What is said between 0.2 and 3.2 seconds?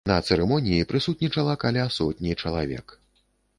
цырымоніі прысутнічала каля сотні чалавек.